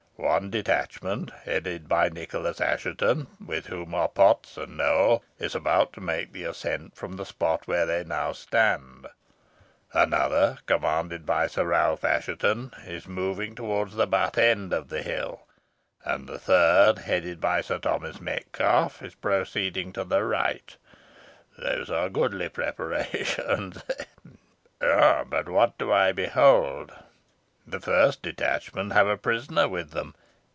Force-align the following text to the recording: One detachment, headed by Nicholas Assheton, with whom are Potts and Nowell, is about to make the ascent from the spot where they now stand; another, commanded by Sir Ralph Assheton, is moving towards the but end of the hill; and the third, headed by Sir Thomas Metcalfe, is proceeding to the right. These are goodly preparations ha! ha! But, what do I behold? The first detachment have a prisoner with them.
One 0.17 0.51
detachment, 0.51 1.31
headed 1.31 1.89
by 1.89 2.09
Nicholas 2.09 2.61
Assheton, 2.61 3.25
with 3.43 3.65
whom 3.65 3.95
are 3.95 4.07
Potts 4.07 4.55
and 4.55 4.77
Nowell, 4.77 5.23
is 5.39 5.55
about 5.55 5.93
to 5.93 5.99
make 6.01 6.31
the 6.31 6.43
ascent 6.43 6.95
from 6.95 7.13
the 7.13 7.25
spot 7.25 7.63
where 7.67 7.87
they 7.87 8.03
now 8.03 8.31
stand; 8.33 9.07
another, 9.93 10.59
commanded 10.67 11.25
by 11.25 11.47
Sir 11.47 11.65
Ralph 11.65 12.03
Assheton, 12.05 12.71
is 12.85 13.07
moving 13.07 13.55
towards 13.55 13.95
the 13.95 14.05
but 14.05 14.37
end 14.37 14.71
of 14.73 14.89
the 14.89 15.01
hill; 15.01 15.41
and 16.05 16.29
the 16.29 16.37
third, 16.39 16.99
headed 16.99 17.41
by 17.41 17.61
Sir 17.61 17.79
Thomas 17.79 18.21
Metcalfe, 18.21 19.01
is 19.01 19.15
proceeding 19.15 19.91
to 19.93 20.03
the 20.03 20.23
right. 20.23 20.77
These 21.57 21.89
are 21.89 22.09
goodly 22.09 22.49
preparations 22.49 23.81
ha! 23.81 24.05
ha! 24.83 25.23
But, 25.23 25.49
what 25.49 25.79
do 25.79 25.91
I 25.91 26.11
behold? 26.11 26.91
The 27.67 27.79
first 27.79 28.23
detachment 28.23 28.91
have 28.93 29.05
a 29.07 29.15
prisoner 29.17 29.67
with 29.67 29.91
them. 29.91 30.15